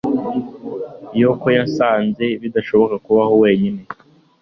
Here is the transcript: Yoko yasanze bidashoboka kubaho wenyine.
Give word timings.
Yoko 1.21 1.47
yasanze 1.57 2.25
bidashoboka 2.41 2.95
kubaho 3.05 3.33
wenyine. 3.43 3.81